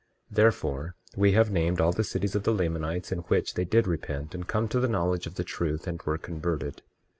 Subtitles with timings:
[0.31, 3.85] 23:15 Therefore, we have named all the cities of the Lamanites in which they did
[3.85, 6.81] repent and come to the knowledge of the truth, and were converted.